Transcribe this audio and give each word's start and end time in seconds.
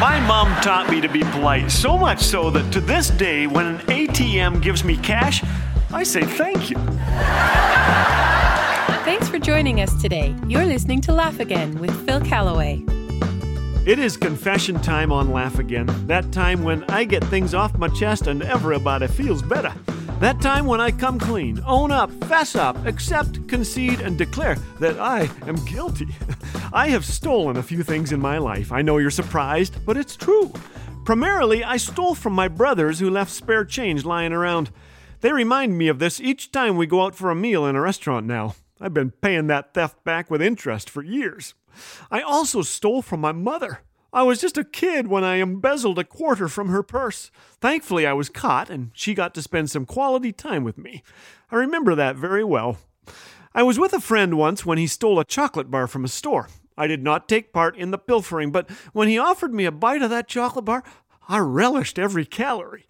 My 0.00 0.18
mom 0.20 0.48
taught 0.62 0.88
me 0.88 1.02
to 1.02 1.10
be 1.10 1.20
polite, 1.24 1.70
so 1.70 1.98
much 1.98 2.20
so 2.22 2.48
that 2.52 2.72
to 2.72 2.80
this 2.80 3.10
day, 3.10 3.46
when 3.46 3.66
an 3.66 3.78
ATM 3.80 4.62
gives 4.62 4.82
me 4.82 4.96
cash, 4.96 5.44
I 5.92 6.04
say 6.04 6.22
thank 6.22 6.70
you. 6.70 6.78
Thanks 9.04 9.28
for 9.28 9.38
joining 9.38 9.82
us 9.82 10.00
today. 10.00 10.34
You're 10.46 10.64
listening 10.64 11.02
to 11.02 11.12
Laugh 11.12 11.38
Again 11.38 11.78
with 11.78 11.94
Phil 12.06 12.22
Callaway. 12.22 12.82
It 13.86 13.98
is 13.98 14.16
confession 14.16 14.80
time 14.80 15.12
on 15.12 15.32
Laugh 15.32 15.58
Again. 15.58 15.86
That 16.06 16.32
time 16.32 16.64
when 16.64 16.82
I 16.84 17.04
get 17.04 17.22
things 17.24 17.52
off 17.52 17.76
my 17.76 17.88
chest 17.88 18.26
and 18.26 18.42
everybody 18.42 19.06
feels 19.06 19.42
better. 19.42 19.74
That 20.20 20.42
time 20.42 20.66
when 20.66 20.82
I 20.82 20.90
come 20.90 21.18
clean, 21.18 21.62
own 21.66 21.90
up, 21.90 22.12
fess 22.24 22.54
up, 22.54 22.84
accept, 22.84 23.48
concede, 23.48 24.02
and 24.02 24.18
declare 24.18 24.56
that 24.78 25.00
I 25.00 25.30
am 25.46 25.56
guilty. 25.64 26.08
I 26.74 26.90
have 26.90 27.06
stolen 27.06 27.56
a 27.56 27.62
few 27.62 27.82
things 27.82 28.12
in 28.12 28.20
my 28.20 28.36
life. 28.36 28.70
I 28.70 28.82
know 28.82 28.98
you're 28.98 29.10
surprised, 29.10 29.82
but 29.86 29.96
it's 29.96 30.16
true. 30.16 30.52
Primarily, 31.06 31.64
I 31.64 31.78
stole 31.78 32.14
from 32.14 32.34
my 32.34 32.48
brothers 32.48 32.98
who 32.98 33.08
left 33.08 33.30
spare 33.30 33.64
change 33.64 34.04
lying 34.04 34.34
around. 34.34 34.70
They 35.22 35.32
remind 35.32 35.78
me 35.78 35.88
of 35.88 36.00
this 36.00 36.20
each 36.20 36.52
time 36.52 36.76
we 36.76 36.86
go 36.86 37.00
out 37.00 37.14
for 37.14 37.30
a 37.30 37.34
meal 37.34 37.64
in 37.64 37.74
a 37.74 37.80
restaurant 37.80 38.26
now. 38.26 38.56
I've 38.78 38.92
been 38.92 39.12
paying 39.12 39.46
that 39.46 39.72
theft 39.72 40.04
back 40.04 40.30
with 40.30 40.42
interest 40.42 40.90
for 40.90 41.02
years. 41.02 41.54
I 42.10 42.20
also 42.20 42.60
stole 42.60 43.00
from 43.00 43.20
my 43.20 43.32
mother. 43.32 43.80
I 44.12 44.22
was 44.22 44.40
just 44.40 44.58
a 44.58 44.64
kid 44.64 45.06
when 45.06 45.22
I 45.22 45.36
embezzled 45.36 45.98
a 45.98 46.04
quarter 46.04 46.48
from 46.48 46.68
her 46.68 46.82
purse. 46.82 47.30
Thankfully, 47.60 48.06
I 48.06 48.12
was 48.12 48.28
caught, 48.28 48.68
and 48.68 48.90
she 48.92 49.14
got 49.14 49.34
to 49.34 49.42
spend 49.42 49.70
some 49.70 49.86
quality 49.86 50.32
time 50.32 50.64
with 50.64 50.76
me. 50.76 51.02
I 51.50 51.56
remember 51.56 51.94
that 51.94 52.16
very 52.16 52.42
well. 52.42 52.78
I 53.54 53.62
was 53.62 53.78
with 53.78 53.92
a 53.92 54.00
friend 54.00 54.36
once 54.36 54.66
when 54.66 54.78
he 54.78 54.86
stole 54.86 55.20
a 55.20 55.24
chocolate 55.24 55.70
bar 55.70 55.86
from 55.86 56.04
a 56.04 56.08
store. 56.08 56.48
I 56.76 56.86
did 56.86 57.02
not 57.02 57.28
take 57.28 57.52
part 57.52 57.76
in 57.76 57.90
the 57.90 57.98
pilfering, 57.98 58.50
but 58.50 58.70
when 58.92 59.08
he 59.08 59.18
offered 59.18 59.52
me 59.52 59.64
a 59.64 59.72
bite 59.72 60.02
of 60.02 60.10
that 60.10 60.28
chocolate 60.28 60.64
bar, 60.64 60.82
I 61.28 61.38
relished 61.38 61.98
every 61.98 62.24
calorie. 62.24 62.86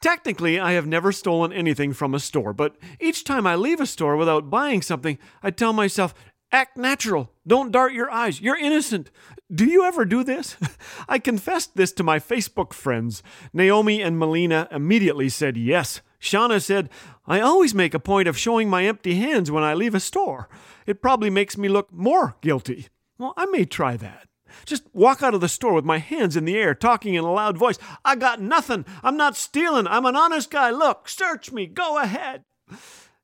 Technically, 0.00 0.58
I 0.58 0.72
have 0.72 0.86
never 0.86 1.12
stolen 1.12 1.52
anything 1.52 1.92
from 1.92 2.14
a 2.14 2.20
store, 2.20 2.52
but 2.52 2.76
each 3.00 3.24
time 3.24 3.46
I 3.46 3.56
leave 3.56 3.80
a 3.80 3.86
store 3.86 4.16
without 4.16 4.50
buying 4.50 4.82
something, 4.82 5.18
I 5.42 5.50
tell 5.50 5.72
myself, 5.72 6.14
Act 6.50 6.78
natural. 6.78 7.30
Don't 7.46 7.70
dart 7.70 7.92
your 7.92 8.10
eyes. 8.10 8.40
You're 8.40 8.56
innocent. 8.56 9.10
Do 9.52 9.66
you 9.66 9.84
ever 9.84 10.04
do 10.04 10.24
this? 10.24 10.56
I 11.08 11.18
confessed 11.18 11.76
this 11.76 11.92
to 11.92 12.02
my 12.02 12.18
Facebook 12.18 12.72
friends. 12.72 13.22
Naomi 13.52 14.02
and 14.02 14.18
Melina 14.18 14.66
immediately 14.70 15.28
said 15.28 15.56
yes. 15.56 16.00
Shauna 16.20 16.62
said, 16.62 16.88
I 17.26 17.40
always 17.40 17.74
make 17.74 17.94
a 17.94 18.00
point 18.00 18.28
of 18.28 18.38
showing 18.38 18.68
my 18.68 18.84
empty 18.84 19.14
hands 19.14 19.50
when 19.50 19.62
I 19.62 19.74
leave 19.74 19.94
a 19.94 20.00
store. 20.00 20.48
It 20.86 21.02
probably 21.02 21.30
makes 21.30 21.58
me 21.58 21.68
look 21.68 21.92
more 21.92 22.36
guilty. 22.40 22.88
Well, 23.18 23.34
I 23.36 23.46
may 23.46 23.64
try 23.64 23.96
that. 23.98 24.28
Just 24.64 24.84
walk 24.94 25.22
out 25.22 25.34
of 25.34 25.42
the 25.42 25.48
store 25.48 25.74
with 25.74 25.84
my 25.84 25.98
hands 25.98 26.36
in 26.36 26.46
the 26.46 26.56
air, 26.56 26.74
talking 26.74 27.14
in 27.14 27.24
a 27.24 27.32
loud 27.32 27.58
voice. 27.58 27.78
I 28.04 28.16
got 28.16 28.40
nothing. 28.40 28.86
I'm 29.02 29.16
not 29.16 29.36
stealing. 29.36 29.86
I'm 29.86 30.06
an 30.06 30.16
honest 30.16 30.50
guy. 30.50 30.70
Look, 30.70 31.08
search 31.08 31.52
me. 31.52 31.66
Go 31.66 31.98
ahead. 31.98 32.44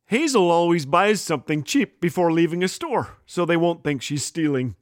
Hazel 0.06 0.50
always 0.50 0.84
buys 0.84 1.22
something 1.22 1.62
cheap 1.62 2.00
before 2.00 2.30
leaving 2.30 2.62
a 2.62 2.68
store, 2.68 3.16
so 3.24 3.44
they 3.44 3.56
won't 3.56 3.82
think 3.82 4.02
she's 4.02 4.24
stealing. 4.24 4.76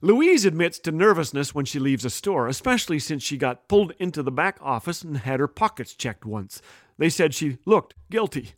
Louise 0.00 0.44
admits 0.44 0.78
to 0.78 0.92
nervousness 0.92 1.54
when 1.54 1.64
she 1.64 1.78
leaves 1.78 2.04
a 2.04 2.10
store, 2.10 2.46
especially 2.46 2.98
since 2.98 3.22
she 3.22 3.36
got 3.36 3.68
pulled 3.68 3.92
into 3.98 4.22
the 4.22 4.30
back 4.30 4.56
office 4.62 5.02
and 5.02 5.18
had 5.18 5.40
her 5.40 5.48
pockets 5.48 5.94
checked 5.94 6.24
once. 6.24 6.62
They 6.96 7.10
said 7.10 7.34
she 7.34 7.58
looked 7.64 7.94
guilty. 8.10 8.52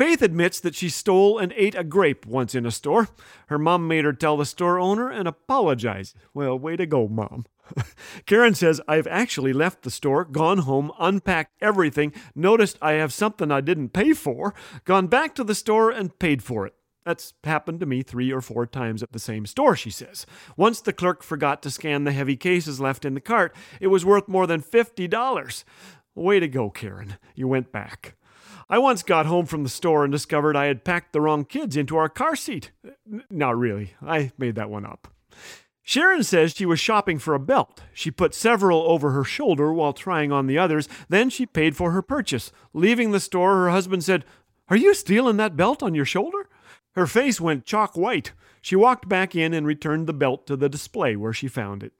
Faith 0.00 0.22
admits 0.22 0.60
that 0.60 0.74
she 0.74 0.88
stole 0.88 1.38
and 1.38 1.52
ate 1.58 1.74
a 1.74 1.84
grape 1.84 2.24
once 2.24 2.54
in 2.54 2.64
a 2.64 2.70
store. 2.70 3.08
Her 3.48 3.58
mom 3.58 3.86
made 3.86 4.06
her 4.06 4.14
tell 4.14 4.38
the 4.38 4.46
store 4.46 4.80
owner 4.80 5.10
and 5.10 5.28
apologize. 5.28 6.14
Well, 6.32 6.58
way 6.58 6.76
to 6.76 6.86
go, 6.86 7.06
mom. 7.06 7.44
Karen 8.24 8.54
says, 8.54 8.80
I've 8.88 9.06
actually 9.06 9.52
left 9.52 9.82
the 9.82 9.90
store, 9.90 10.24
gone 10.24 10.60
home, 10.60 10.90
unpacked 10.98 11.52
everything, 11.60 12.14
noticed 12.34 12.78
I 12.80 12.92
have 12.92 13.12
something 13.12 13.50
I 13.50 13.60
didn't 13.60 13.90
pay 13.90 14.14
for, 14.14 14.54
gone 14.86 15.06
back 15.06 15.34
to 15.34 15.44
the 15.44 15.54
store 15.54 15.90
and 15.90 16.18
paid 16.18 16.42
for 16.42 16.66
it. 16.66 16.72
That's 17.04 17.34
happened 17.44 17.80
to 17.80 17.86
me 17.86 18.02
three 18.02 18.32
or 18.32 18.40
four 18.40 18.64
times 18.64 19.02
at 19.02 19.12
the 19.12 19.18
same 19.18 19.44
store, 19.44 19.76
she 19.76 19.90
says. 19.90 20.24
Once 20.56 20.80
the 20.80 20.94
clerk 20.94 21.22
forgot 21.22 21.60
to 21.60 21.70
scan 21.70 22.04
the 22.04 22.12
heavy 22.12 22.38
cases 22.38 22.80
left 22.80 23.04
in 23.04 23.12
the 23.12 23.20
cart. 23.20 23.54
It 23.82 23.88
was 23.88 24.06
worth 24.06 24.28
more 24.28 24.46
than 24.46 24.62
$50. 24.62 25.64
Way 26.14 26.40
to 26.40 26.48
go, 26.48 26.70
Karen. 26.70 27.18
You 27.34 27.48
went 27.48 27.70
back. 27.70 28.14
I 28.72 28.78
once 28.78 29.02
got 29.02 29.26
home 29.26 29.46
from 29.46 29.64
the 29.64 29.68
store 29.68 30.04
and 30.04 30.12
discovered 30.12 30.54
I 30.54 30.66
had 30.66 30.84
packed 30.84 31.12
the 31.12 31.20
wrong 31.20 31.44
kids 31.44 31.76
into 31.76 31.96
our 31.96 32.08
car 32.08 32.36
seat. 32.36 32.70
Not 33.28 33.58
really. 33.58 33.94
I 34.00 34.30
made 34.38 34.54
that 34.54 34.70
one 34.70 34.86
up. 34.86 35.08
Sharon 35.82 36.22
says 36.22 36.54
she 36.54 36.66
was 36.66 36.78
shopping 36.78 37.18
for 37.18 37.34
a 37.34 37.40
belt. 37.40 37.82
She 37.92 38.12
put 38.12 38.32
several 38.32 38.82
over 38.82 39.10
her 39.10 39.24
shoulder 39.24 39.72
while 39.72 39.92
trying 39.92 40.30
on 40.30 40.46
the 40.46 40.56
others. 40.56 40.88
Then 41.08 41.30
she 41.30 41.46
paid 41.46 41.74
for 41.76 41.90
her 41.90 42.00
purchase. 42.00 42.52
Leaving 42.72 43.10
the 43.10 43.18
store, 43.18 43.56
her 43.56 43.70
husband 43.70 44.04
said, 44.04 44.24
Are 44.68 44.76
you 44.76 44.94
stealing 44.94 45.36
that 45.38 45.56
belt 45.56 45.82
on 45.82 45.96
your 45.96 46.04
shoulder? 46.04 46.48
Her 46.92 47.08
face 47.08 47.40
went 47.40 47.66
chalk 47.66 47.96
white. 47.96 48.30
She 48.62 48.76
walked 48.76 49.08
back 49.08 49.34
in 49.34 49.52
and 49.52 49.66
returned 49.66 50.06
the 50.06 50.12
belt 50.12 50.46
to 50.46 50.56
the 50.56 50.68
display 50.68 51.16
where 51.16 51.32
she 51.32 51.48
found 51.48 51.82
it. 51.82 51.92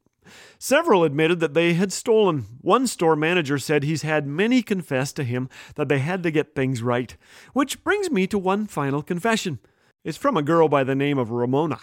Several 0.58 1.04
admitted 1.04 1.40
that 1.40 1.54
they 1.54 1.74
had 1.74 1.92
stolen. 1.92 2.46
One 2.60 2.86
store 2.86 3.16
manager 3.16 3.58
said 3.58 3.82
he's 3.82 4.02
had 4.02 4.26
many 4.26 4.62
confess 4.62 5.12
to 5.14 5.24
him 5.24 5.48
that 5.74 5.88
they 5.88 5.98
had 5.98 6.22
to 6.22 6.30
get 6.30 6.54
things 6.54 6.82
right. 6.82 7.16
Which 7.52 7.82
brings 7.84 8.10
me 8.10 8.26
to 8.28 8.38
one 8.38 8.66
final 8.66 9.02
confession. 9.02 9.58
It's 10.04 10.16
from 10.16 10.36
a 10.36 10.42
girl 10.42 10.68
by 10.68 10.84
the 10.84 10.94
name 10.94 11.18
of 11.18 11.30
Ramona. 11.30 11.80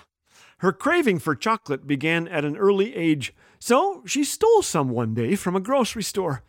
Her 0.59 0.71
craving 0.71 1.19
for 1.19 1.35
chocolate 1.35 1.85
began 1.85 2.27
at 2.27 2.43
an 2.43 2.57
early 2.57 2.95
age, 2.95 3.33
so 3.59 4.01
she 4.05 4.23
stole 4.23 4.63
some 4.63 4.89
one 4.89 5.13
day 5.13 5.35
from 5.35 5.55
a 5.55 5.59
grocery 5.59 6.01
store. 6.01 6.43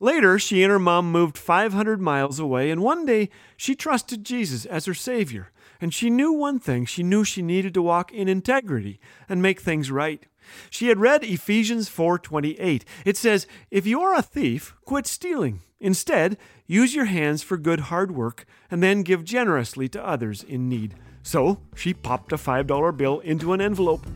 Later, 0.00 0.38
she 0.38 0.62
and 0.62 0.70
her 0.70 0.78
mom 0.78 1.10
moved 1.10 1.38
500 1.38 2.00
miles 2.00 2.38
away, 2.38 2.70
and 2.70 2.82
one 2.82 3.06
day 3.06 3.30
she 3.56 3.74
trusted 3.74 4.24
Jesus 4.24 4.66
as 4.66 4.84
her 4.84 4.94
Savior. 4.94 5.50
And 5.80 5.94
she 5.94 6.10
knew 6.10 6.32
one 6.32 6.58
thing 6.58 6.84
she 6.84 7.02
knew 7.02 7.24
she 7.24 7.42
needed 7.42 7.74
to 7.74 7.82
walk 7.82 8.12
in 8.12 8.28
integrity 8.28 9.00
and 9.28 9.40
make 9.40 9.60
things 9.60 9.90
right. 9.90 10.26
She 10.70 10.88
had 10.88 10.98
read 10.98 11.24
Ephesians 11.24 11.88
4:28. 11.88 12.84
It 13.04 13.16
says, 13.16 13.46
"If 13.70 13.86
you 13.86 14.00
are 14.00 14.14
a 14.14 14.22
thief, 14.22 14.74
quit 14.84 15.06
stealing. 15.06 15.60
Instead, 15.80 16.38
use 16.66 16.94
your 16.94 17.04
hands 17.06 17.42
for 17.42 17.56
good 17.56 17.80
hard 17.80 18.12
work 18.12 18.46
and 18.70 18.82
then 18.82 19.02
give 19.02 19.24
generously 19.24 19.88
to 19.90 20.06
others 20.06 20.42
in 20.42 20.68
need." 20.68 20.94
So 21.22 21.60
she 21.74 21.94
popped 21.94 22.32
a 22.32 22.38
$5 22.38 22.92
bill 22.92 23.20
into 23.20 23.52
an 23.52 23.60
envelope. 23.60 24.06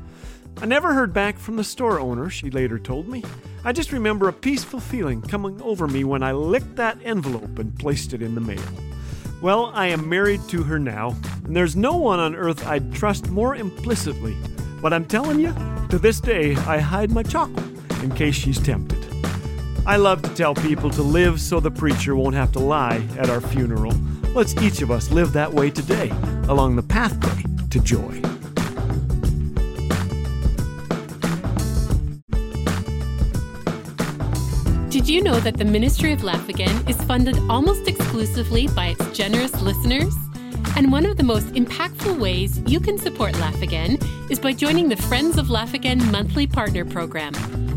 I 0.60 0.66
never 0.66 0.92
heard 0.92 1.12
back 1.12 1.38
from 1.38 1.56
the 1.56 1.64
store 1.64 2.00
owner, 2.00 2.28
she 2.28 2.50
later 2.50 2.78
told 2.78 3.08
me. 3.08 3.22
I 3.64 3.72
just 3.72 3.92
remember 3.92 4.28
a 4.28 4.32
peaceful 4.32 4.80
feeling 4.80 5.22
coming 5.22 5.60
over 5.62 5.86
me 5.86 6.04
when 6.04 6.22
I 6.22 6.32
licked 6.32 6.76
that 6.76 6.98
envelope 7.04 7.58
and 7.58 7.78
placed 7.78 8.12
it 8.12 8.22
in 8.22 8.34
the 8.34 8.40
mail. 8.40 8.60
Well, 9.40 9.70
I 9.72 9.86
am 9.86 10.08
married 10.08 10.40
to 10.48 10.64
her 10.64 10.80
now, 10.80 11.16
and 11.44 11.54
there's 11.54 11.76
no 11.76 11.96
one 11.96 12.18
on 12.18 12.34
earth 12.34 12.66
I'd 12.66 12.92
trust 12.92 13.30
more 13.30 13.54
implicitly. 13.54 14.36
But 14.82 14.92
I'm 14.92 15.04
telling 15.04 15.38
you, 15.38 15.54
to 15.90 15.98
this 15.98 16.20
day, 16.20 16.54
I 16.56 16.78
hide 16.78 17.10
my 17.10 17.22
chocolate 17.22 17.64
in 18.02 18.10
case 18.10 18.34
she's 18.34 18.58
tempted. 18.60 18.98
I 19.86 19.96
love 19.96 20.20
to 20.22 20.34
tell 20.34 20.54
people 20.54 20.90
to 20.90 21.02
live 21.02 21.40
so 21.40 21.60
the 21.60 21.70
preacher 21.70 22.14
won't 22.14 22.34
have 22.34 22.52
to 22.52 22.58
lie 22.58 23.02
at 23.18 23.30
our 23.30 23.40
funeral. 23.40 23.94
Let's 24.34 24.54
each 24.56 24.82
of 24.82 24.90
us 24.90 25.10
live 25.10 25.32
that 25.32 25.52
way 25.52 25.70
today 25.70 26.10
along 26.48 26.76
the 26.76 26.82
pathway 26.82 27.42
to 27.70 27.80
joy. 27.80 28.20
Did 34.90 35.08
you 35.08 35.22
know 35.22 35.40
that 35.40 35.56
the 35.56 35.64
Ministry 35.64 36.12
of 36.12 36.22
Laugh 36.22 36.48
Again 36.48 36.86
is 36.86 36.96
funded 37.04 37.38
almost 37.48 37.88
exclusively 37.88 38.68
by 38.68 38.88
its 38.88 39.16
generous 39.16 39.58
listeners? 39.62 40.14
And 40.78 40.92
one 40.92 41.04
of 41.06 41.16
the 41.16 41.24
most 41.24 41.48
impactful 41.54 42.20
ways 42.20 42.60
you 42.68 42.78
can 42.78 42.98
support 42.98 43.36
Laugh 43.40 43.62
Again 43.62 43.98
is 44.30 44.38
by 44.38 44.52
joining 44.52 44.88
the 44.88 44.94
Friends 44.96 45.36
of 45.36 45.50
Laugh 45.50 45.74
Again 45.74 45.98
monthly 46.12 46.46
partner 46.46 46.84
program. 46.84 47.32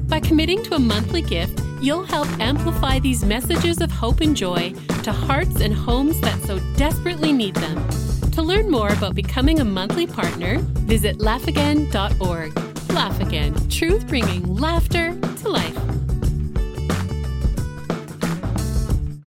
By 0.08 0.20
committing 0.20 0.62
to 0.66 0.76
a 0.76 0.80
monthly 0.80 1.24
gift, 1.24 1.64
you'll 1.82 2.04
help 2.04 2.28
amplify 2.40 3.00
these 3.00 3.26
messages 3.26 3.82
of 3.82 3.90
hope 3.90 4.22
and 4.22 4.38
joy 4.38 4.76
to 5.02 5.12
hearts 5.12 5.62
and 5.62 5.74
homes 5.74 6.22
that 6.22 6.40
so 6.44 6.60
desperately 6.78 7.34
need 7.34 7.56
them. 7.56 7.90
To 8.34 8.44
learn 8.44 8.70
more 8.70 8.90
about 8.90 9.16
becoming 9.16 9.62
a 9.62 9.66
monthly 9.66 10.06
partner, 10.06 10.60
visit 10.60 11.18
laughagain.org. 11.18 12.92
Laugh 12.94 13.20
Again, 13.20 13.70
truth 13.70 14.08
bringing 14.08 14.44
laughter 14.58 15.20
to 15.38 15.50
life. 15.50 15.91